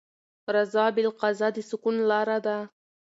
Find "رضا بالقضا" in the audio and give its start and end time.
0.55-1.47